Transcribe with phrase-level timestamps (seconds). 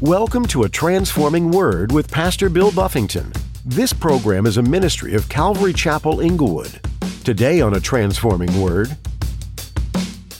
[0.00, 3.34] Welcome to A Transforming Word with Pastor Bill Buffington.
[3.66, 6.80] This program is a ministry of Calvary Chapel Inglewood.
[7.22, 8.96] Today on A Transforming Word,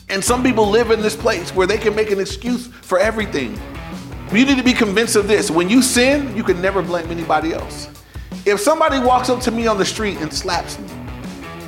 [0.08, 3.60] And some people live in this place where they can make an excuse for everything.
[4.32, 5.50] You need to be convinced of this.
[5.50, 7.90] When you sin, you can never blame anybody else.
[8.46, 10.88] If somebody walks up to me on the street and slaps me,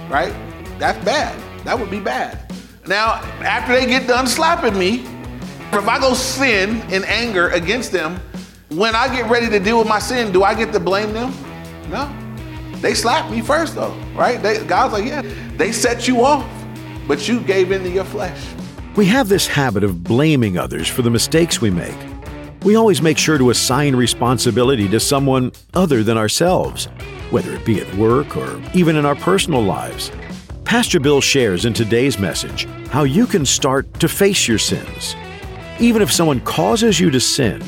[0.08, 0.34] right?
[0.78, 1.38] That's bad.
[1.66, 2.50] That would be bad.
[2.86, 5.06] Now, after they get done slapping me,
[5.72, 8.20] if I go sin in anger against them,
[8.68, 11.34] when I get ready to deal with my sin, do I get to blame them?
[11.88, 12.10] No.
[12.80, 14.42] They slapped me first, though, right?
[14.42, 15.22] They, God's like, yeah,
[15.56, 16.48] they set you off,
[17.06, 18.40] but you gave into your flesh.
[18.96, 21.96] we have this habit of blaming others for the mistakes we make.
[22.64, 26.86] We always make sure to assign responsibility to someone other than ourselves,
[27.30, 30.12] whether it be at work or even in our personal lives.
[30.64, 35.16] Pastor Bill shares in today's message how you can start to face your sins.
[35.80, 37.62] Even if someone causes you to sin,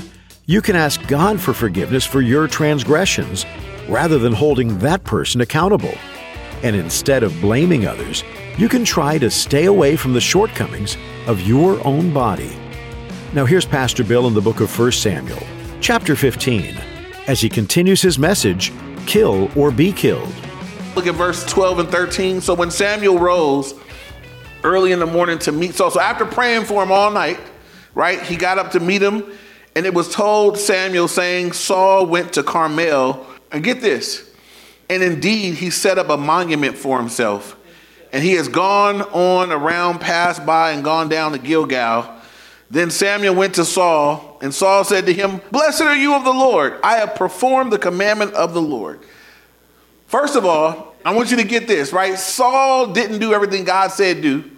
[0.46, 3.46] you can ask God for forgiveness for your transgressions
[3.88, 5.94] rather than holding that person accountable.
[6.62, 8.22] And instead of blaming others,
[8.58, 12.54] you can try to stay away from the shortcomings of your own body.
[13.32, 15.42] Now, here's Pastor Bill in the book of 1 Samuel,
[15.80, 16.76] chapter 15,
[17.26, 18.70] as he continues his message
[19.06, 20.32] Kill or Be Killed.
[20.94, 22.40] Look at verse 12 and 13.
[22.42, 23.74] So when Samuel rose
[24.62, 27.40] early in the morning to meet Saul, so after praying for him all night,
[27.94, 29.24] right, he got up to meet him,
[29.74, 34.30] and it was told Samuel saying, Saul went to Carmel, and get this,
[34.90, 37.56] and indeed he set up a monument for himself,
[38.12, 42.10] and he has gone on around, passed by, and gone down to Gilgal.
[42.70, 46.32] Then Samuel went to Saul, and Saul said to him, Blessed are you of the
[46.32, 46.78] Lord.
[46.82, 49.00] I have performed the commandment of the Lord.
[50.06, 52.18] First of all, I want you to get this, right?
[52.18, 54.50] Saul didn't do everything God said do,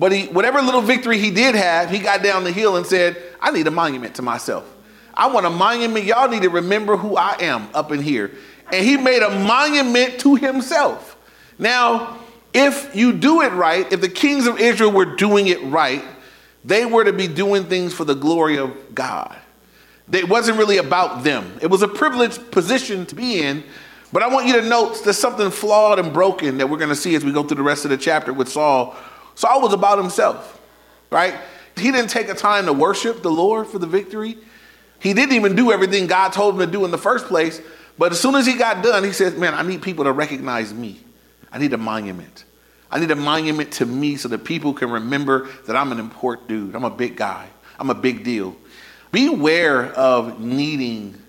[0.00, 3.22] but he whatever little victory he did have, he got down the hill and said,
[3.38, 4.64] I need a monument to myself.
[5.12, 6.06] I want a monument.
[6.06, 8.30] Y'all need to remember who I am up in here.
[8.72, 11.18] And he made a monument to himself.
[11.58, 12.18] Now,
[12.54, 16.02] if you do it right, if the kings of Israel were doing it right,
[16.64, 19.36] they were to be doing things for the glory of God.
[20.10, 21.58] It wasn't really about them.
[21.60, 23.64] It was a privileged position to be in,
[24.14, 26.96] but I want you to note there's something flawed and broken that we're going to
[26.96, 28.96] see as we go through the rest of the chapter with Saul.
[29.34, 30.60] Saul was about himself,
[31.10, 31.34] right?
[31.76, 34.36] He didn't take a time to worship the Lord for the victory.
[34.98, 37.60] He didn't even do everything God told him to do in the first place.
[37.98, 40.72] But as soon as he got done, he said, Man, I need people to recognize
[40.72, 41.00] me.
[41.50, 42.44] I need a monument.
[42.90, 46.48] I need a monument to me so that people can remember that I'm an important
[46.48, 46.74] dude.
[46.74, 47.48] I'm a big guy.
[47.78, 48.56] I'm a big deal.
[49.12, 51.20] Beware of needing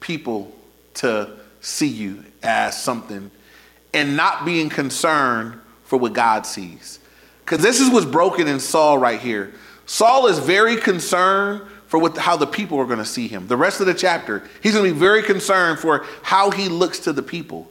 [0.00, 0.52] people
[0.94, 3.30] to see you as something
[3.94, 6.98] and not being concerned for what God sees.
[7.52, 9.52] Because this is what's broken in Saul right here.
[9.84, 13.46] Saul is very concerned for what, how the people are going to see him.
[13.46, 17.00] The rest of the chapter, he's going to be very concerned for how he looks
[17.00, 17.70] to the people.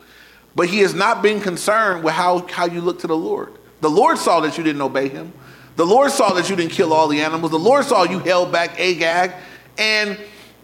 [0.53, 3.57] But he has not been concerned with how, how you look to the Lord.
[3.79, 5.33] The Lord saw that you didn't obey him.
[5.77, 7.49] The Lord saw that you didn't kill all the animals.
[7.49, 9.31] The Lord saw you held back Agag.
[9.79, 10.15] And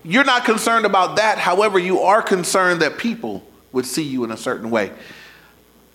[0.03, 1.39] you're not concerned about that.
[1.39, 4.91] However, you are concerned that people would see you in a certain way.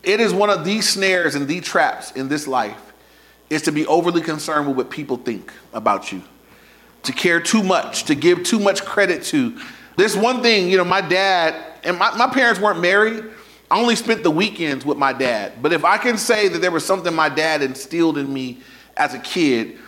[0.03, 2.92] It is one of these snares and these traps in this life
[3.53, 6.23] is to be overly concerned with what people think about you,
[7.03, 9.55] to care too much, to give too much credit to.
[9.97, 11.55] This one thing, you know, my dad
[11.85, 13.25] and my, my parents weren't married.
[13.71, 15.61] I only spent the weekends with my dad.
[15.61, 18.61] But if I can say that there was something my dad instilled in me
[18.97, 19.79] as a kid,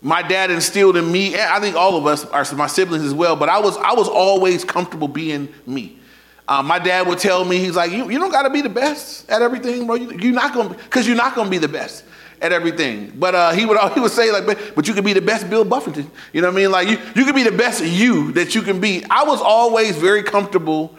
[0.00, 3.14] my dad instilled in me, and I think all of us are my siblings as
[3.14, 6.00] well, but I was I was always comfortable being me.
[6.48, 8.68] Um, my dad would tell me, he's like, you, you don't got to be the
[8.68, 9.94] best at everything, bro.
[9.94, 12.04] You, you're not going because you're not going to be the best
[12.42, 13.12] at everything.
[13.16, 15.48] But uh, he would he would say like, but, but you could be the best
[15.48, 16.10] Bill Buffington.
[16.32, 16.70] You know what I mean?
[16.70, 19.04] Like you you could be the best you that you can be.
[19.08, 20.98] I was always very comfortable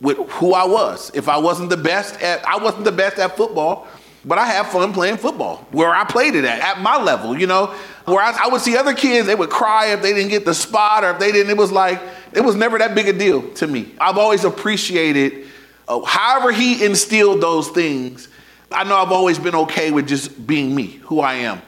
[0.00, 1.10] with who I was.
[1.14, 3.88] If I wasn't the best at, I wasn't the best at football,
[4.24, 7.36] but I had fun playing football where I played it at, at my level.
[7.36, 10.30] You know, where I, I would see other kids, they would cry if they didn't
[10.30, 11.50] get the spot or if they didn't.
[11.50, 12.00] It was like
[12.32, 13.94] it was never that big a deal to me.
[13.98, 15.46] I've always appreciated,
[15.88, 18.28] uh, however he instilled those things.
[18.76, 21.62] I know I've always been okay with just being me, who I am.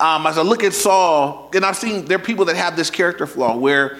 [0.00, 2.90] Um, as I look at Saul, and I've seen there are people that have this
[2.90, 3.98] character flaw where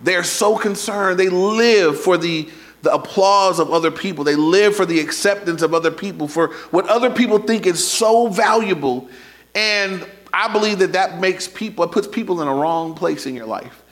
[0.00, 2.50] they're so concerned, they live for the
[2.82, 4.24] the applause of other people.
[4.24, 8.26] They live for the acceptance of other people, for what other people think is so
[8.26, 9.08] valuable.
[9.54, 13.36] And I believe that that makes people, it puts people in a wrong place in
[13.36, 13.84] your life.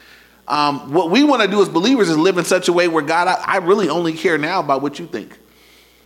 [0.49, 3.05] Um, what we want to do as believers is live in such a way where
[3.05, 5.39] God, I, I really only care now about what you think.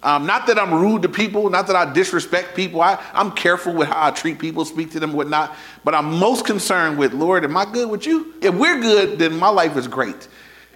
[0.05, 2.83] Um, not that I'm rude to people, not that I disrespect people.
[2.83, 5.56] I, I'm careful with how I treat people, speak to them, whatnot.
[5.83, 8.35] But I'm most concerned with, Lord, am I good with you?
[8.43, 10.29] If we're good, then my life is great.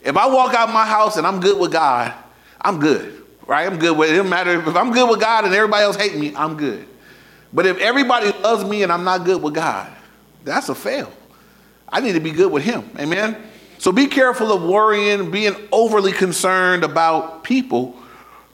[0.03, 2.15] If I walk out my house and I'm good with God,
[2.59, 3.71] I'm good, right?
[3.71, 4.15] I'm good with it.
[4.15, 6.87] Doesn't matter if I'm good with God and everybody else hate me, I'm good.
[7.53, 9.93] But if everybody loves me and I'm not good with God,
[10.43, 11.13] that's a fail.
[11.87, 12.89] I need to be good with Him.
[12.99, 13.37] Amen.
[13.77, 17.95] So be careful of worrying, being overly concerned about people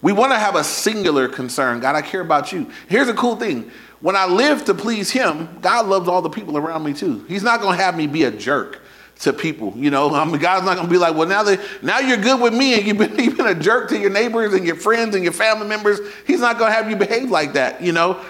[0.05, 1.81] we want to have a singular concern.
[1.81, 2.71] God, I care about you.
[2.89, 3.71] Here's a cool thing.
[4.03, 7.25] When I live to please him, God loves all the people around me too.
[7.27, 8.83] He's not going to have me be a jerk
[9.21, 9.73] to people.
[9.75, 12.19] You know, I mean, God's not going to be like, well, now that now you're
[12.19, 14.77] good with me and you've been, you've been a jerk to your neighbors and your
[14.77, 16.01] friends and your family members.
[16.27, 18.23] He's not going to have you behave like that, you know.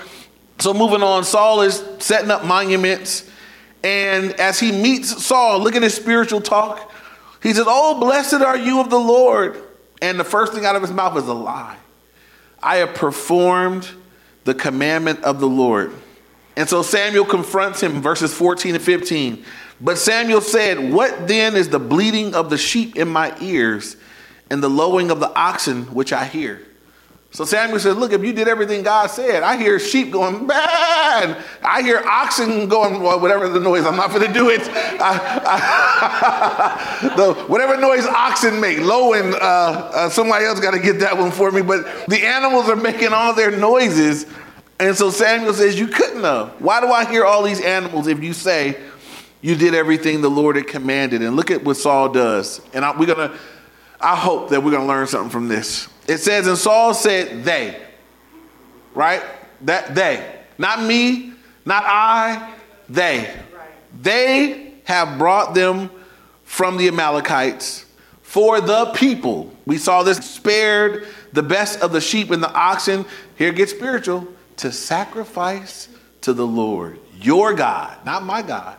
[0.60, 3.28] So moving on, Saul is setting up monuments.
[3.82, 6.92] And as he meets Saul, look at his spiritual talk.
[7.42, 9.60] He says, Oh, blessed are you of the Lord.
[10.04, 11.78] And the first thing out of his mouth is a lie.
[12.62, 13.88] I have performed
[14.44, 15.94] the commandment of the Lord.
[16.58, 19.42] And so Samuel confronts him, verses 14 and 15.
[19.80, 23.96] But Samuel said, What then is the bleating of the sheep in my ears
[24.50, 26.60] and the lowing of the oxen which I hear?
[27.34, 31.44] So Samuel said, Look, if you did everything God said, I hear sheep going bad.
[31.64, 34.60] I hear oxen going, well, whatever the noise, I'm not going to do it.
[35.00, 35.42] I,
[37.02, 41.18] I, the, whatever noise oxen make, lowing, uh, uh, somebody else got to get that
[41.18, 41.60] one for me.
[41.60, 44.26] But the animals are making all their noises.
[44.78, 46.50] And so Samuel says, You couldn't have.
[46.60, 48.80] Why do I hear all these animals if you say
[49.40, 51.20] you did everything the Lord had commanded?
[51.20, 52.60] And look at what Saul does.
[52.72, 53.36] And I, we're going to,
[54.04, 55.88] I hope that we're going to learn something from this.
[56.06, 57.80] It says, and Saul said, they,
[58.94, 59.22] right?
[59.62, 61.32] That they, not me,
[61.64, 62.54] not I,
[62.88, 63.34] they.
[64.02, 65.90] They have brought them
[66.44, 67.86] from the Amalekites
[68.20, 69.50] for the people.
[69.64, 73.06] We saw this spared the best of the sheep and the oxen.
[73.36, 75.88] Here gets spiritual to sacrifice
[76.20, 78.76] to the Lord, your God, not my God,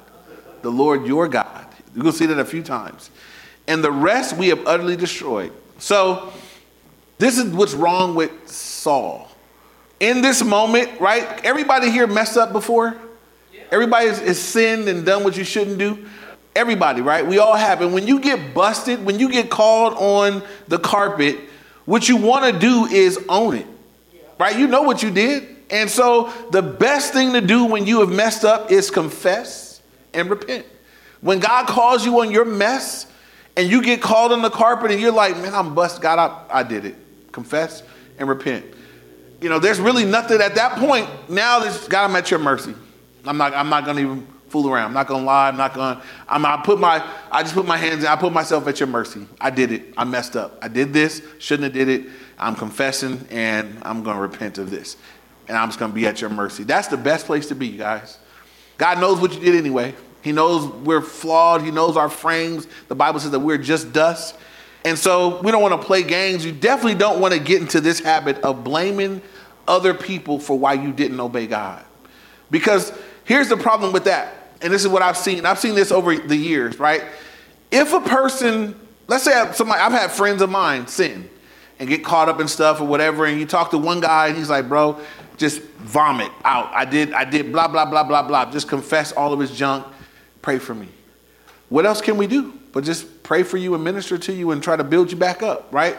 [0.61, 1.65] the Lord your God.
[1.95, 3.09] You're going to see that a few times.
[3.67, 5.51] And the rest we have utterly destroyed.
[5.79, 6.31] So,
[7.17, 9.29] this is what's wrong with Saul.
[9.99, 11.43] In this moment, right?
[11.45, 12.95] Everybody here messed up before?
[13.71, 16.05] Everybody has, sinned and done what you shouldn't do.
[16.55, 17.25] Everybody, right?
[17.25, 17.81] We all have.
[17.81, 21.37] And when you get busted, when you get called on the carpet,
[21.85, 23.67] what you want to do is own it,
[24.39, 24.57] right?
[24.57, 25.47] You know what you did.
[25.69, 29.81] And so the best thing to do when you have messed up is confess
[30.13, 30.65] and repent.
[31.21, 33.07] When God calls you on your mess
[33.57, 36.01] and you get called on the carpet and you're like, man, I'm busted.
[36.01, 36.95] God, I, I did it
[37.35, 37.83] confess
[38.17, 38.65] and repent.
[39.41, 41.07] You know, there's really nothing at that point.
[41.29, 42.73] Now, this God, I'm at your mercy.
[43.25, 43.53] I'm not.
[43.53, 44.87] I'm not to even fool around.
[44.87, 45.49] I'm not to lie.
[45.49, 46.01] I'm not gonna.
[46.27, 46.45] I'm.
[46.45, 47.05] I put my.
[47.31, 48.03] I just put my hands.
[48.03, 48.07] in.
[48.07, 49.27] I put myself at your mercy.
[49.39, 49.93] I did it.
[49.97, 50.57] I messed up.
[50.61, 51.21] I did this.
[51.37, 52.09] Shouldn't have did it.
[52.39, 54.97] I'm confessing, and I'm to repent of this,
[55.47, 56.63] and I'm just to be at your mercy.
[56.63, 58.17] That's the best place to be, guys.
[58.77, 59.93] God knows what you did anyway.
[60.25, 61.61] He knows we're flawed.
[61.61, 62.67] He knows our frames.
[62.87, 64.35] The Bible says that we're just dust.
[64.83, 66.43] And so we don't want to play games.
[66.43, 69.21] You definitely don't want to get into this habit of blaming
[69.67, 71.85] other people for why you didn't obey God.
[72.49, 72.91] Because
[73.23, 74.33] here's the problem with that.
[74.63, 75.45] And this is what I've seen.
[75.45, 77.03] I've seen this over the years, right?
[77.69, 78.73] If a person,
[79.07, 81.29] let's say somebody, I've had friends of mine sin
[81.77, 84.37] and get caught up in stuff or whatever, and you talk to one guy and
[84.37, 84.99] he's like, bro,
[85.37, 86.71] just vomit out.
[86.73, 88.49] I did, I did blah, blah, blah, blah, blah.
[88.49, 89.85] Just confess all of his junk.
[90.45, 90.87] Pray for me.
[91.67, 92.53] What else can we do?
[92.75, 95.41] but just pray for you and minister to you and try to build you back
[95.41, 95.95] up, right?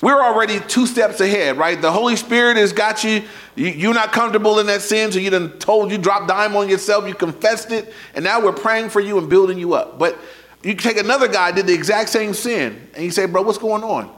[0.00, 1.78] We're already two steps ahead, right?
[1.78, 3.22] The Holy Spirit has got you.
[3.54, 7.06] You're not comfortable in that sin, so you done told you drop dime on yourself,
[7.06, 9.98] you confessed it, and now we're praying for you and building you up.
[9.98, 10.16] But
[10.62, 13.84] you take another guy did the exact same sin, and you say, bro, what's going
[13.84, 14.10] on?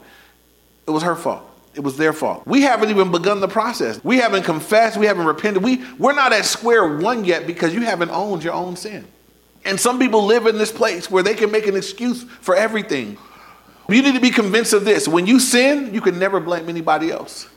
[0.87, 1.43] It was her fault.
[1.75, 2.47] It was their fault.
[2.47, 4.01] We haven't even begun the process.
[4.05, 4.95] We haven't confessed.
[4.95, 5.63] We haven't repented.
[5.63, 9.05] We, we're not at square one yet because you haven't owned your own sin.
[9.65, 13.17] And some people live in this place where they can make an excuse for everything.
[13.89, 15.07] You need to be convinced of this.
[15.07, 17.47] When you sin, you can never blame anybody else.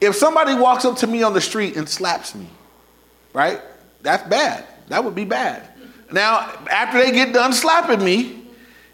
[0.00, 2.48] If somebody walks up to me on the street and slaps me,
[3.32, 3.60] right?
[4.02, 4.66] That's bad.
[4.88, 5.68] That would be bad.
[6.12, 8.44] Now, after they get done slapping me,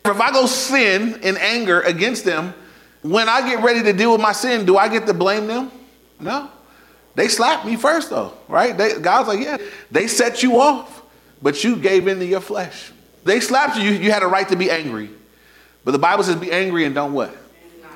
[0.05, 2.55] if I go sin in anger against them,
[3.03, 5.71] when I get ready to deal with my sin, do I get to blame them?
[6.21, 6.51] No.
[7.15, 8.77] They slapped me first, though, right?
[8.77, 9.59] They, God's like, yeah,
[9.91, 11.02] they set you off
[11.43, 12.93] but you gave in to your flesh.
[13.25, 15.11] They slapped you, you had a right to be angry.
[15.85, 17.37] But the Bible says be angry and don't what?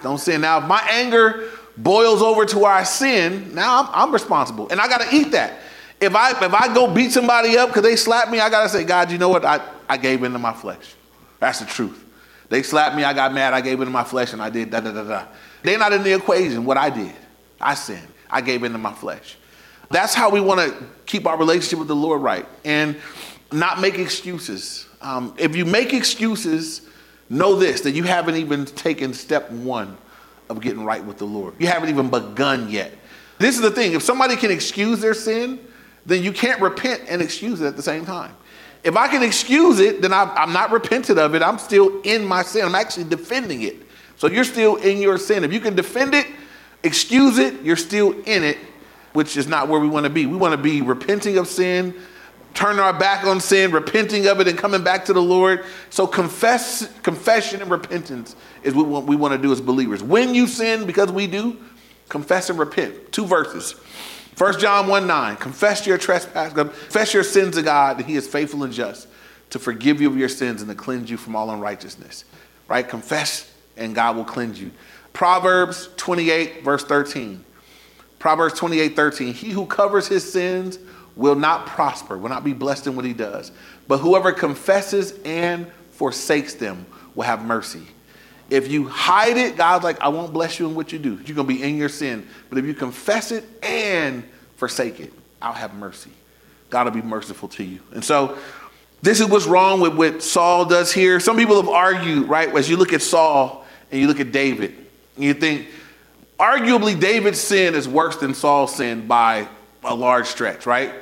[0.03, 0.41] Don't sin.
[0.41, 4.69] Now, if my anger boils over to where I sin, now I'm, I'm responsible.
[4.71, 5.61] And I got to eat that.
[6.01, 8.69] If I, if I go beat somebody up because they slapped me, I got to
[8.69, 9.45] say, God, you know what?
[9.45, 10.95] I, I gave in to my flesh.
[11.39, 12.05] That's the truth.
[12.49, 14.71] They slapped me, I got mad, I gave in to my flesh, and I did
[14.71, 15.25] da da da da.
[15.63, 17.15] They're not in the equation, what I did.
[17.61, 18.07] I sinned.
[18.31, 19.37] I gave into my flesh.
[19.91, 22.97] That's how we want to keep our relationship with the Lord right and
[23.53, 24.87] not make excuses.
[25.01, 26.83] Um, if you make excuses,
[27.29, 29.97] know this that you haven't even taken step one
[30.49, 31.55] of getting right with the Lord.
[31.59, 32.93] You haven't even begun yet.
[33.39, 35.59] This is the thing if somebody can excuse their sin,
[36.07, 38.35] then you can't repent and excuse it at the same time.
[38.85, 41.43] If I can excuse it, then I'm, I'm not repentant of it.
[41.43, 42.65] I'm still in my sin.
[42.65, 43.77] I'm actually defending it.
[44.17, 45.43] So you're still in your sin.
[45.43, 46.27] If you can defend it,
[46.85, 48.59] excuse it, you're still in it,
[49.13, 50.27] which is not where we want to be.
[50.27, 51.95] We want to be repenting of sin,
[52.57, 55.65] turning our back on sin, repenting of it, and coming back to the Lord.
[55.91, 58.35] So confess, confession and repentance
[58.65, 60.03] is what we want to do as believers.
[60.03, 61.59] When you sin, because we do,
[62.09, 63.13] confess and repent.
[63.13, 63.73] Two verses.
[64.39, 68.27] 1 John 1 9, confess your trespass, confess your sins to God, and He is
[68.27, 69.07] faithful and just
[69.51, 72.25] to forgive you of your sins and to cleanse you from all unrighteousness.
[72.69, 72.87] Right?
[72.87, 74.73] Confess, and God will cleanse you.
[75.13, 77.45] Proverbs 28, verse 13.
[78.19, 79.35] Proverbs 28, 13.
[79.35, 80.79] He who covers his sins
[81.17, 83.51] will not prosper, will not be blessed in what he does.
[83.89, 87.83] But whoever confesses and forsakes them will have mercy.
[88.49, 91.15] If you hide it, God's like, I won't bless you in what you do.
[91.25, 92.29] You're going to be in your sin.
[92.49, 94.23] But if you confess it and
[94.57, 96.11] forsake it, I'll have mercy.
[96.71, 97.81] God will be merciful to you.
[97.93, 98.39] And so,
[99.03, 101.21] this is what's wrong with what Saul does here.
[101.21, 104.75] Some people have argued, right, as you look at Saul and you look at David,
[105.17, 105.69] and you think,
[106.41, 109.49] arguably, David's sin is worse than Saul's sin by
[109.87, 110.93] a large stretch, right?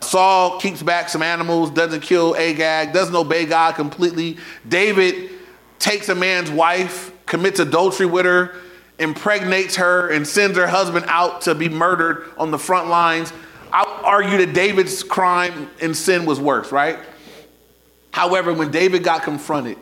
[0.00, 4.36] Saul keeps back some animals, doesn't kill Agag, doesn't obey God completely.
[4.68, 5.30] David
[5.78, 8.54] takes a man's wife, commits adultery with her,
[8.98, 13.32] impregnates her, and sends her husband out to be murdered on the front lines.
[13.72, 16.98] I argue that David's crime and sin was worse, right?
[18.12, 19.78] However, when David got confronted,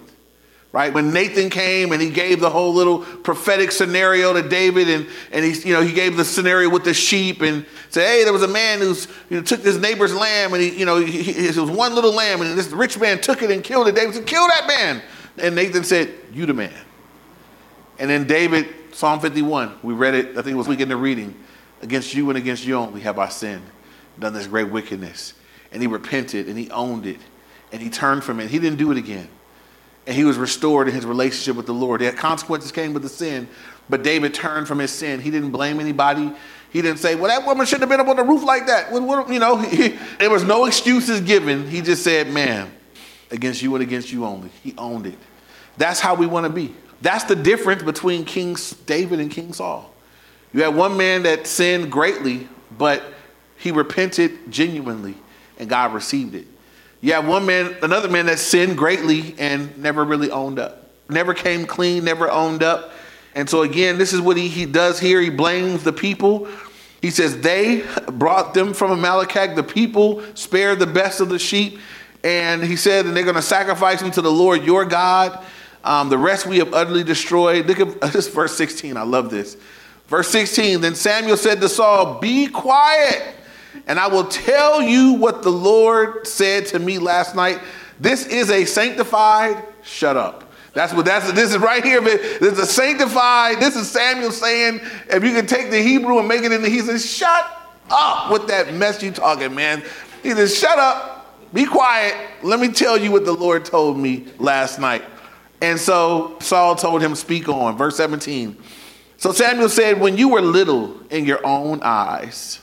[0.73, 0.93] right?
[0.93, 5.45] When Nathan came and he gave the whole little prophetic scenario to David, and, and
[5.45, 8.43] he, you know, he gave the scenario with the sheep and said, hey, there was
[8.43, 8.95] a man who
[9.29, 11.95] you know, took his neighbor's lamb, and he, you know, he, he, it was one
[11.95, 13.95] little lamb, and this rich man took it and killed it.
[13.95, 15.03] David said, kill that man.
[15.39, 16.73] And Nathan said, you the man.
[17.99, 20.97] And then David, Psalm 51, we read it, I think it was week in the
[20.97, 21.39] reading,
[21.83, 23.65] against you and against you only have I sinned,
[24.19, 25.35] done this great wickedness.
[25.71, 27.19] And he repented and he owned it
[27.73, 28.51] and he turned from it.
[28.51, 29.29] He didn't do it again
[30.07, 32.01] and he was restored in his relationship with the Lord.
[32.01, 33.49] The consequences came with the sin,
[33.89, 35.21] but David turned from his sin.
[35.21, 36.33] He didn't blame anybody.
[36.73, 38.91] He didn't say, "Well, that woman shouldn't have been up on the roof like that."
[38.91, 41.69] what You know, he, there was no excuses given.
[41.69, 42.73] He just said, "Man,
[43.31, 45.19] against you and against you only." He owned it.
[45.77, 46.75] That's how we want to be.
[47.01, 48.57] That's the difference between King
[48.87, 49.93] David and King Saul.
[50.53, 53.03] You had one man that sinned greatly, but
[53.57, 55.15] he repented genuinely,
[55.59, 56.47] and God received it.
[57.03, 61.35] You have one man, another man that sinned greatly and never really owned up, never
[61.35, 62.93] came clean, never owned up.
[63.35, 65.21] And so, again, this is what he, he does here.
[65.21, 66.49] He blames the people.
[67.01, 69.57] He says, They brought them from Amalekite.
[69.57, 71.81] The people spared the best of the sheep.
[72.23, 75.45] And he said, And they're going to sacrifice them to the Lord your God.
[75.83, 77.67] Um, the rest we have utterly destroyed.
[77.67, 78.97] Look at this verse 16.
[78.97, 79.57] I love this.
[80.07, 83.35] Verse 16 Then Samuel said to Saul, Be quiet
[83.87, 87.61] and I will tell you what the Lord said to me last night.
[87.99, 90.51] This is a sanctified, shut up.
[90.75, 92.01] That's what that's this is right here.
[92.01, 96.27] This is a sanctified, this is Samuel saying, if you can take the Hebrew and
[96.27, 97.45] make it into, he says, shut
[97.91, 99.83] up with that mess you talking, man.
[100.23, 102.17] He says, shut up, be quiet.
[102.43, 105.05] Let me tell you what the Lord told me last night.
[105.61, 107.77] And so Saul told him, speak on.
[107.77, 108.57] Verse 17.
[109.23, 112.59] So Samuel said, When you were little in your own eyes,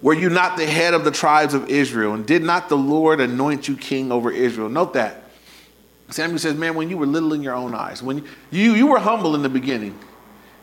[0.00, 2.14] were you not the head of the tribes of Israel?
[2.14, 4.68] And did not the Lord anoint you king over Israel?
[4.68, 5.24] Note that.
[6.10, 8.98] Samuel says, Man, when you were little in your own eyes, when you, you were
[8.98, 9.98] humble in the beginning,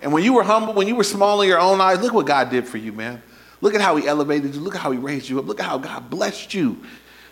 [0.02, 2.26] and when you were humble, when you were small in your own eyes, look what
[2.26, 3.22] God did for you, man.
[3.62, 4.62] Look at how He elevated you.
[4.62, 5.46] Look at how He raised you up.
[5.46, 6.82] Look at how God blessed you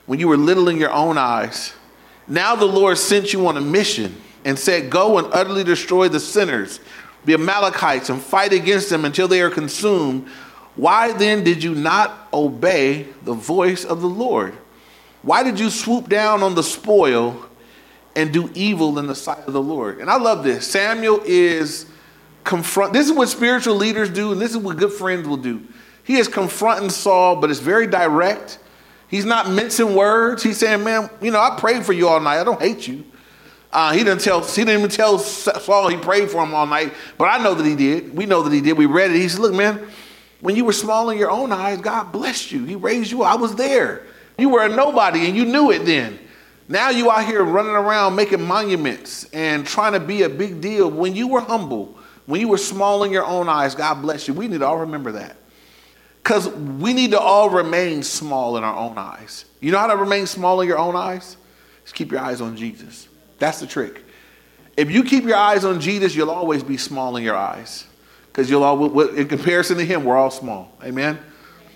[0.06, 1.74] when you were little in your own eyes.
[2.28, 6.20] Now the Lord sent you on a mission and said, Go and utterly destroy the
[6.20, 6.80] sinners,
[7.26, 10.28] the Amalekites, and fight against them until they are consumed.
[10.76, 14.54] Why then did you not obey the voice of the Lord?
[15.22, 17.50] Why did you swoop down on the spoil
[18.16, 20.00] and do evil in the sight of the Lord?
[20.00, 20.68] And I love this.
[20.68, 21.86] Samuel is
[22.44, 22.94] confront.
[22.94, 25.62] This is what spiritual leaders do, and this is what good friends will do.
[26.04, 28.60] He is confronting Saul, but it's very direct.
[29.08, 30.44] He's not mincing words.
[30.44, 32.40] He's saying, "Man, you know, I prayed for you all night.
[32.40, 33.06] I don't hate you."
[33.72, 34.42] Uh, he didn't tell.
[34.42, 37.66] He didn't even tell Saul he prayed for him all night, but I know that
[37.66, 38.16] he did.
[38.16, 38.78] We know that he did.
[38.78, 39.18] We read it.
[39.18, 39.88] He said, "Look, man."
[40.44, 42.66] When you were small in your own eyes, God blessed you.
[42.66, 43.24] He raised you.
[43.24, 44.04] I was there.
[44.38, 46.20] You were a nobody and you knew it then.
[46.68, 50.92] Now you out here running around making monuments and trying to be a big deal
[50.92, 54.34] when you were humble when you were small in your own eyes, God bless you.
[54.34, 55.36] We need to all remember that.
[56.22, 59.44] Because we need to all remain small in our own eyes.
[59.60, 61.36] You know how to remain small in your own eyes?
[61.84, 63.10] Just keep your eyes on Jesus.
[63.40, 64.06] That's the trick.
[64.78, 67.86] If you keep your eyes on Jesus, you'll always be small in your eyes.
[68.34, 70.76] Because you'll all, in comparison to Him, we're all small.
[70.84, 71.20] Amen?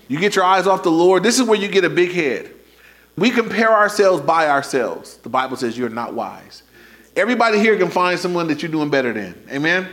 [0.08, 1.22] You get your eyes off the Lord.
[1.22, 2.52] This is where you get a big head.
[3.16, 5.18] We compare ourselves by ourselves.
[5.18, 6.64] The Bible says you're not wise.
[7.16, 9.36] Everybody here can find someone that you're doing better than.
[9.52, 9.88] Amen?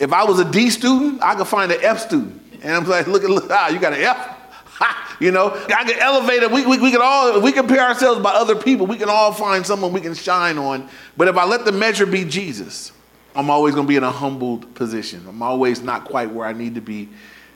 [0.00, 2.42] If I was a D student, I could find an F student.
[2.62, 4.34] And I'm like, look at, look, ah, you got an F?
[4.78, 6.52] Ha, you know, I can elevate it.
[6.52, 8.86] We, we, we can all, we compare ourselves by other people.
[8.86, 10.88] We can all find someone we can shine on.
[11.16, 12.92] But if I let the measure be Jesus,
[13.38, 15.24] I'm always going to be in a humbled position.
[15.28, 17.08] I'm always not quite where I need to be.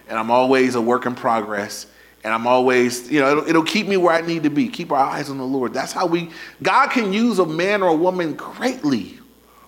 [0.08, 1.86] And I'm always a work in progress.
[2.22, 4.68] And I'm always, you know, it'll, it'll, keep me where I need to be.
[4.68, 5.74] Keep our eyes on the Lord.
[5.74, 6.30] That's how we,
[6.62, 9.18] God can use a man or a woman greatly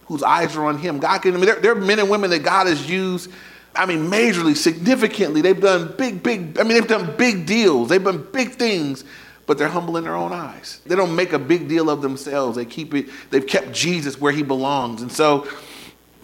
[0.07, 1.01] whose eyes are on Him.
[1.01, 3.33] God can, I mean, there, there are men and women that God has used
[3.77, 5.41] I mean, majorly, significantly.
[5.41, 7.89] They've done big, big, I mean, they've done big deals.
[7.89, 9.05] They've done big things,
[9.47, 10.81] but they're humble in their own eyes.
[10.87, 12.57] They don't make a big deal of themselves.
[12.57, 15.03] They keep it, they've kept Jesus where he belongs.
[15.03, 15.49] And so,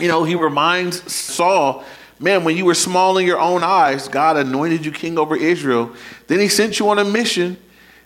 [0.00, 1.84] you know, he reminds Saul,
[2.18, 5.94] man, when you were small in your own eyes, God anointed you king over Israel.
[6.26, 7.56] Then he sent you on a mission.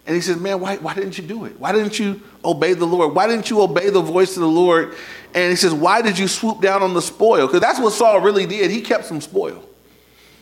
[0.06, 1.58] And he says, man, why, why didn't you do it?
[1.58, 3.14] Why didn't you obey the Lord?
[3.14, 4.94] Why didn't you obey the voice of the Lord
[5.34, 7.46] and he says, Why did you swoop down on the spoil?
[7.46, 8.70] Because that's what Saul really did.
[8.70, 9.68] He kept some spoil,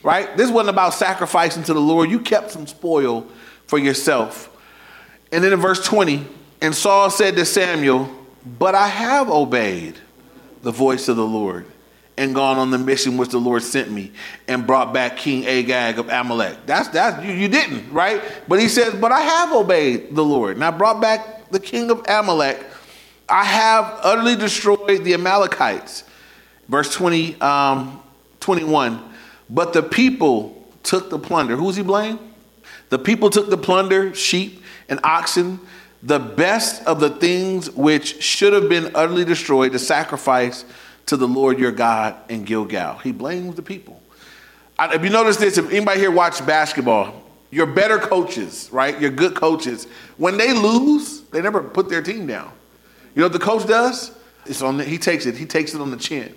[0.02, 0.36] right?
[0.36, 2.10] This wasn't about sacrificing to the Lord.
[2.10, 3.26] You kept some spoil
[3.66, 4.50] for yourself.
[5.32, 6.26] And then in verse 20,
[6.60, 8.10] and Saul said to Samuel,
[8.58, 9.98] But I have obeyed
[10.62, 11.66] the voice of the Lord
[12.16, 14.12] and gone on the mission which the Lord sent me
[14.46, 16.58] and brought back King Agag of Amalek.
[16.66, 18.22] That's that's you, you didn't, right?
[18.48, 21.90] But he says, But I have obeyed the Lord, and I brought back the king
[21.90, 22.64] of Amalek
[23.32, 26.04] I have utterly destroyed the Amalekites.
[26.68, 28.02] Verse 20, um,
[28.40, 29.02] 21.
[29.48, 31.56] But the people took the plunder.
[31.56, 32.18] Who's he blame?
[32.90, 35.60] The people took the plunder, sheep and oxen,
[36.02, 40.64] the best of the things which should have been utterly destroyed to sacrifice
[41.06, 42.98] to the Lord your God in Gilgal.
[42.98, 44.02] He blames the people.
[44.80, 48.98] If you notice this, if anybody here watched basketball, your better coaches, right?
[49.00, 52.50] Your good coaches, when they lose, they never put their team down.
[53.14, 54.10] You know what the coach does?
[54.46, 55.36] It's on the, he takes it.
[55.36, 56.34] He takes it on the chin.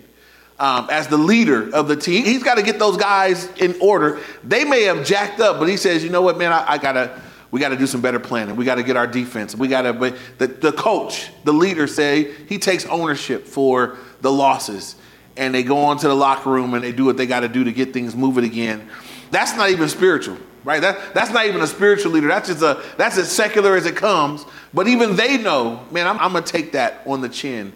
[0.58, 4.20] Um, as the leader of the team, he's got to get those guys in order.
[4.44, 6.52] They may have jacked up, but he says, "You know what, man?
[6.52, 8.56] I, I gotta." We got to do some better planning.
[8.56, 9.54] We got to get our defense.
[9.54, 14.32] We got to, but the, the coach, the leader say he takes ownership for the
[14.32, 14.96] losses
[15.36, 17.48] and they go on to the locker room and they do what they got to
[17.48, 18.88] do to get things moving again.
[19.30, 20.80] That's not even spiritual right?
[20.80, 22.26] That, that's not even a spiritual leader.
[22.26, 24.44] That's just a that's as secular as it comes.
[24.74, 27.72] But even they know, man, I'm, I'm gonna take that on the chin.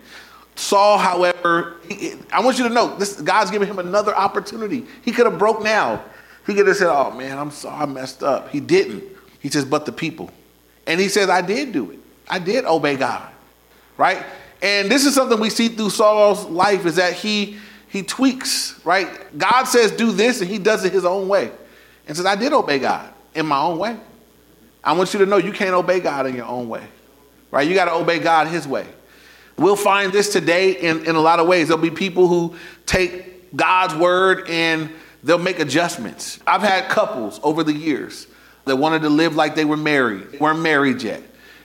[0.57, 4.85] Saul, however, he, I want you to know this God's giving him another opportunity.
[5.03, 6.05] He could have broke now.
[6.47, 9.05] He could have said, "Oh man, I'm sorry, I messed up." He didn't.
[9.40, 10.31] He says, "But the people,"
[10.87, 11.98] and he says, "I did do it.
[12.29, 13.29] I did obey God."
[13.96, 14.24] Right?
[14.62, 18.79] And this is something we see through Saul's life is that he he tweaks.
[18.85, 19.09] Right?
[19.37, 21.50] God says, "Do this," and he does it his own way
[22.11, 23.96] and says, I did obey God in my own way.
[24.83, 26.83] I want you to know you can't obey God in your own way,
[27.53, 27.68] right?
[27.68, 28.85] You got to obey God His way.
[29.57, 31.68] We'll find this today in, in a lot of ways.
[31.68, 34.90] There'll be people who take God's word and
[35.22, 36.40] they'll make adjustments.
[36.48, 38.26] I've had couples over the years
[38.64, 41.23] that wanted to live like they were married, weren't married yet.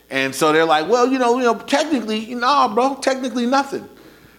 [0.09, 3.87] And so they're like, well, you know, you know, technically, no, bro, technically nothing.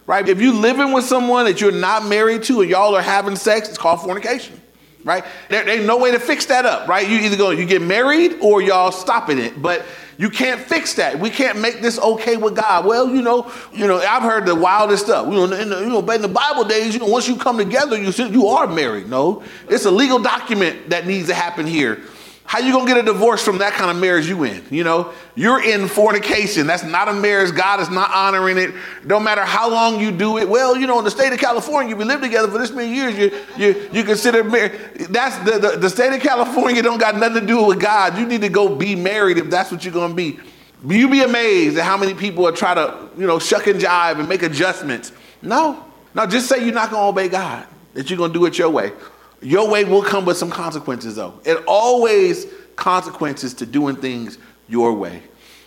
[0.05, 0.27] Right?
[0.27, 3.67] If you're living with someone that you're not married to and y'all are having sex,
[3.67, 4.61] it's called fornication
[5.07, 5.23] right?
[5.49, 7.07] There, ain't no way to fix that up, right?
[7.07, 9.85] You either go, you get married or y'all stopping it, but
[10.17, 11.17] you can't fix that.
[11.17, 12.85] We can't make this okay with God.
[12.85, 15.27] Well, you know, you know, I've heard the wildest stuff.
[15.27, 17.57] You know, in the, you know, in the Bible days, you know, once you come
[17.57, 19.07] together, you you are married.
[19.07, 22.01] No, it's a legal document that needs to happen here
[22.47, 24.63] how you gonna get a divorce from that kind of marriage you in?
[24.69, 26.65] You know, you're in fornication.
[26.65, 27.53] That's not a marriage.
[27.53, 28.73] God is not honoring it.
[29.05, 30.47] Don't matter how long you do it.
[30.47, 33.17] Well, you know, in the state of California, we live together for this many years.
[33.17, 34.79] You you you consider married.
[35.09, 38.17] That's the, the the state of California don't got nothing to do with God.
[38.17, 40.39] You need to go be married if that's what you're gonna be.
[40.87, 44.19] You be amazed at how many people are try to you know shuck and jive
[44.19, 45.11] and make adjustments.
[45.41, 45.83] No,
[46.15, 47.67] no, just say you're not gonna obey God.
[47.93, 48.93] That you're gonna do it your way.
[49.41, 51.39] Your way will come with some consequences, though.
[51.45, 55.23] It always consequences to doing things your way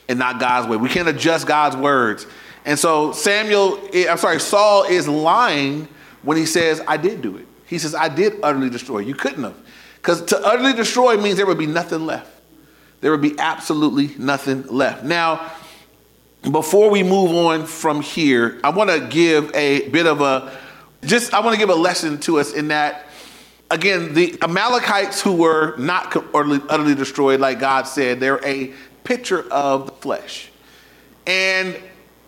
[0.09, 0.77] and not God's way.
[0.77, 2.27] We can't adjust God's words.
[2.65, 5.89] And so Samuel, eh, I'm sorry, Saul is lying
[6.23, 7.47] when he says, I did do it.
[7.67, 8.99] He says, I did utterly destroy.
[8.99, 9.57] You couldn't have.
[9.97, 12.31] Because to utterly destroy means there would be nothing left.
[13.01, 15.05] There would be absolutely nothing left.
[15.05, 15.53] Now,
[16.51, 20.57] before we move on from here, I want to give a bit of a
[21.05, 23.07] Just, I want to give a lesson to us in that,
[23.71, 28.73] again, the Amalekites who were not utterly, destroyed, like God said, they're a
[29.05, 30.51] picture of the flesh.
[31.27, 31.79] And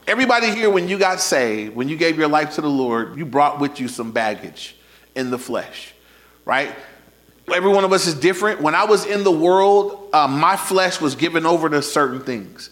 [0.06, 3.26] everybody here, when you got saved, when you gave your life to the Lord, you
[3.26, 4.76] brought with you some baggage
[5.14, 5.92] in the flesh,
[6.44, 6.74] right?
[7.52, 8.60] Every one of us is different.
[8.60, 12.70] When I was in the world, uh, my flesh was given over to certain things.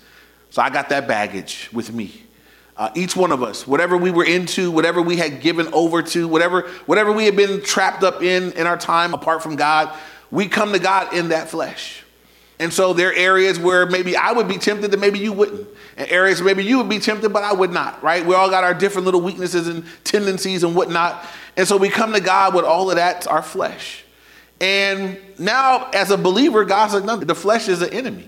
[0.50, 2.24] So I got that baggage with me.
[2.80, 6.26] Uh, each one of us, whatever we were into, whatever we had given over to,
[6.26, 9.94] whatever, whatever we had been trapped up in in our time apart from God,
[10.30, 12.02] we come to God in that flesh.
[12.58, 15.68] And so there are areas where maybe I would be tempted and maybe you wouldn't.
[15.98, 18.24] And areas where maybe you would be tempted, but I would not, right?
[18.24, 21.22] We all got our different little weaknesses and tendencies and whatnot.
[21.58, 24.06] And so we come to God with all of that, our flesh.
[24.58, 28.26] And now, as a believer, God's like, no, the flesh is an enemy,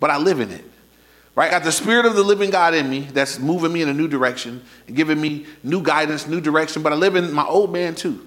[0.00, 0.64] but I live in it.
[1.34, 1.48] Right?
[1.48, 3.94] I got the spirit of the living God in me that's moving me in a
[3.94, 7.72] new direction and giving me new guidance, new direction, but I live in my old
[7.72, 8.26] man too.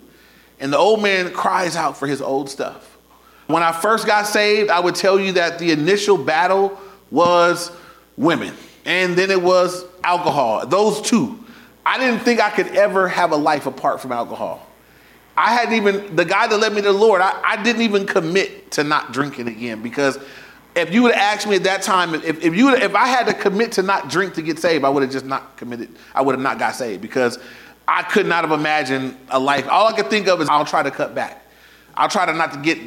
[0.60, 2.98] And the old man cries out for his old stuff.
[3.48, 6.80] When I first got saved, I would tell you that the initial battle
[7.12, 7.72] was
[8.18, 10.66] women, and then it was alcohol.
[10.66, 11.40] Those two.
[11.86, 14.68] I didn't think I could ever have a life apart from alcohol.
[15.38, 18.08] I hadn't even, the guy that led me to the Lord, I, I didn't even
[18.08, 20.18] commit to not drinking again because
[20.76, 23.28] if you would have asked me at that time, if, if you if I had
[23.28, 25.90] to commit to not drink to get saved, I would have just not committed.
[26.14, 27.40] I would have not got saved because
[27.88, 29.68] I could not have imagined a life.
[29.70, 31.46] All I could think of is I'll try to cut back.
[31.96, 32.78] I'll try to not to get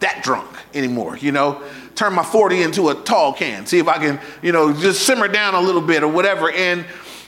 [0.00, 1.62] that drunk anymore, you know,
[1.94, 5.28] turn my 40 into a tall can, see if I can, you know, just simmer
[5.28, 6.50] down a little bit or whatever.
[6.50, 6.84] And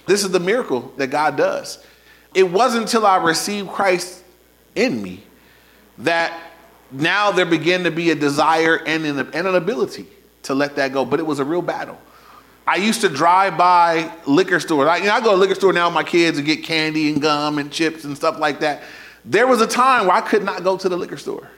[0.06, 1.84] this is the miracle that God does.
[2.34, 4.24] It wasn't until I received Christ
[4.74, 5.22] in me
[5.98, 6.36] that
[6.94, 10.06] now there began to be a desire and an, and an ability
[10.44, 11.04] to let that go.
[11.04, 11.98] But it was a real battle.
[12.66, 14.88] I used to drive by liquor stores.
[14.88, 17.12] I, you know, I go to liquor store now with my kids and get candy
[17.12, 18.82] and gum and chips and stuff like that.
[19.24, 21.50] There was a time where I could not go to the liquor store.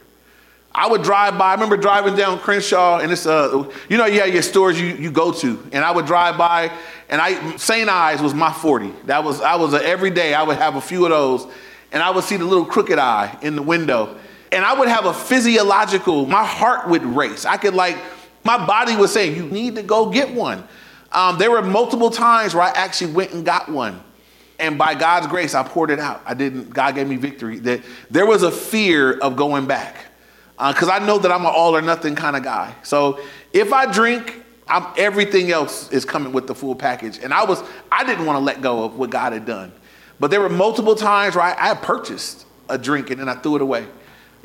[0.77, 1.51] I would drive by.
[1.51, 4.89] I remember driving down Crenshaw, and it's uh, you know, you have your stores you,
[4.89, 6.71] you go to, and I would drive by,
[7.09, 7.89] and I St.
[7.89, 8.93] Ides was my 40.
[9.07, 11.47] That was I was a, every day I would have a few of those,
[11.93, 14.19] and I would see the little crooked eye in the window,
[14.53, 16.27] and I would have a physiological.
[16.27, 17.45] My heart would race.
[17.45, 17.97] I could like
[18.45, 20.67] my body was saying, "You need to go get one."
[21.13, 24.03] Um, there were multiple times where I actually went and got one.
[24.59, 26.23] And by God's grace, I poured it out.
[26.25, 27.59] I didn't, God gave me victory.
[27.59, 29.97] That there was a fear of going back
[30.57, 32.75] because uh, I know that I'm an all or nothing kind of guy.
[32.83, 33.21] So
[33.53, 37.19] if I drink, I'm, everything else is coming with the full package.
[37.19, 39.73] And I was, I didn't want to let go of what God had done.
[40.19, 43.57] But there were multiple times where I, I purchased a drink and then I threw
[43.57, 43.87] it away.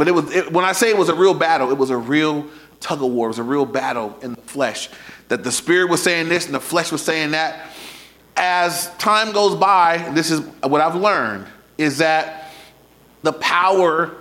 [0.02, 1.96] But it was, it, when I say it was a real battle, it was a
[1.96, 2.48] real
[2.80, 3.28] tug of war.
[3.28, 4.90] It was a real battle in the flesh.
[5.28, 7.70] That the spirit was saying this and the flesh was saying that.
[8.36, 11.46] As time goes by, this is what I've learned,
[11.78, 12.52] is that
[13.22, 14.16] the power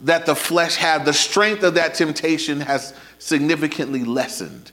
[0.00, 4.72] that the flesh had, the strength of that temptation has significantly lessened.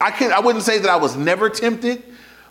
[0.00, 2.04] I can I wouldn't say that I was never tempted,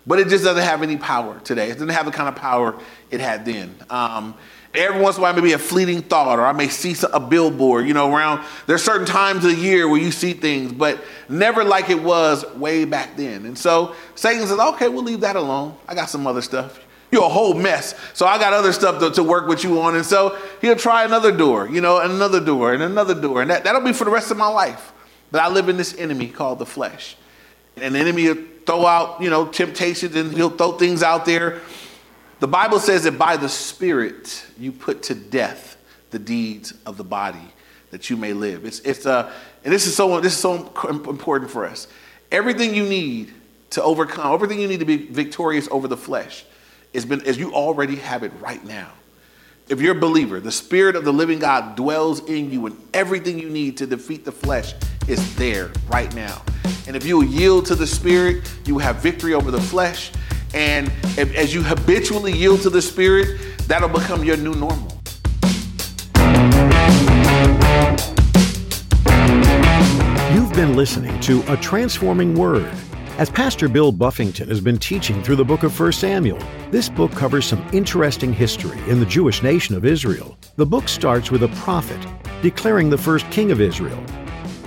[0.05, 1.69] but it just doesn't have any power today.
[1.69, 2.77] It doesn't have the kind of power
[3.09, 3.73] it had then.
[3.89, 4.35] Um,
[4.73, 7.87] every once in a while, maybe a fleeting thought, or I may see a billboard,
[7.87, 8.45] you know, around.
[8.65, 12.45] There's certain times of the year where you see things, but never like it was
[12.55, 13.45] way back then.
[13.45, 15.75] And so Satan says, okay, we'll leave that alone.
[15.87, 16.83] I got some other stuff.
[17.11, 17.95] You're a whole mess.
[18.13, 19.95] So I got other stuff to, to, work with you on.
[19.95, 23.41] And so he'll try another door, you know, another door and another door.
[23.41, 24.91] And that, that'll be for the rest of my life.
[25.31, 27.15] But I live in this enemy called the flesh.
[27.77, 31.61] And the enemy will throw out, you know, temptations and he'll throw things out there.
[32.39, 35.77] The Bible says that by the Spirit you put to death
[36.11, 37.53] the deeds of the body
[37.91, 38.65] that you may live.
[38.65, 39.31] It's, it's uh,
[39.63, 41.87] and this is so this is so important for us.
[42.31, 43.33] Everything you need
[43.71, 46.45] to overcome, everything you need to be victorious over the flesh
[46.93, 48.91] it's been as you already have it right now.
[49.69, 53.37] If you're a believer, the Spirit of the living God dwells in you, and everything
[53.37, 54.73] you need to defeat the flesh
[55.07, 56.41] is there right now.
[56.87, 60.11] And if you yield to the Spirit, you have victory over the flesh.
[60.53, 64.87] And if, as you habitually yield to the Spirit, that'll become your new normal.
[70.33, 72.73] You've been listening to A Transforming Word
[73.17, 76.37] as Pastor Bill Buffington has been teaching through the book of 1 Samuel,
[76.69, 80.37] this book covers some interesting history in the Jewish nation of Israel.
[80.55, 81.99] The book starts with a prophet
[82.43, 83.97] declaring the first king of Israel,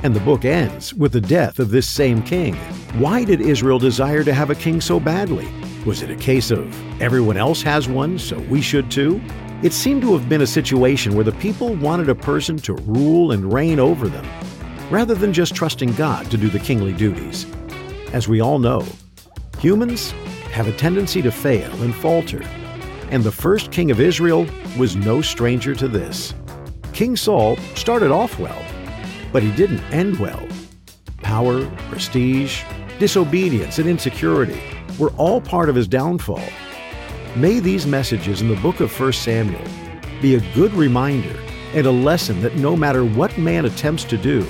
[0.02, 2.56] and the book ends with the death of this same king.
[2.98, 5.46] Why did Israel desire to have a king so badly?
[5.86, 9.20] Was it a case of everyone else has one, so we should too?
[9.62, 13.32] It seemed to have been a situation where the people wanted a person to rule
[13.32, 14.26] and reign over them,
[14.90, 17.46] rather than just trusting God to do the kingly duties.
[18.12, 18.84] As we all know,
[19.58, 20.10] humans
[20.52, 22.42] have a tendency to fail and falter.
[23.10, 24.46] and the first king of Israel
[24.78, 26.32] was no stranger to this.
[26.92, 28.62] King Saul started off well,
[29.32, 30.46] but he didn't end well.
[31.18, 32.62] Power, prestige,
[32.98, 34.60] disobedience, and insecurity
[35.00, 36.46] were all part of his downfall.
[37.34, 39.64] May these messages in the book of 1 Samuel
[40.20, 41.34] be a good reminder
[41.72, 44.40] and a lesson that no matter what man attempts to do,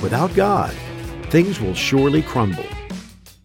[0.00, 0.72] without God,
[1.30, 2.66] things will surely crumble.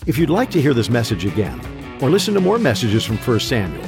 [0.05, 1.59] If you'd like to hear this message again,
[2.01, 3.85] or listen to more messages from 1 Samuel,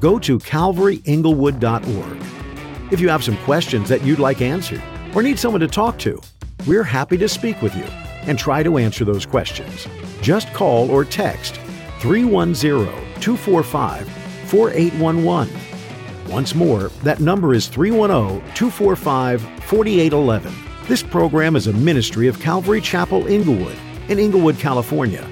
[0.00, 2.92] go to calvaryinglewood.org.
[2.92, 4.82] If you have some questions that you'd like answered,
[5.14, 6.20] or need someone to talk to,
[6.66, 7.84] we're happy to speak with you
[8.26, 9.86] and try to answer those questions.
[10.22, 11.60] Just call or text
[12.04, 12.84] 310
[13.22, 14.08] 245
[14.46, 16.30] 4811.
[16.30, 20.54] Once more, that number is 310 245 4811.
[20.86, 25.26] This program is a ministry of Calvary Chapel Inglewood in Inglewood, California.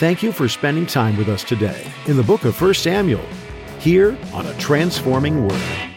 [0.00, 3.24] Thank you for spending time with us today in the book of 1 Samuel,
[3.78, 5.89] here on A Transforming Word.